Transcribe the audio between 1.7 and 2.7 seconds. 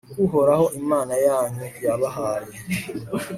yabahaye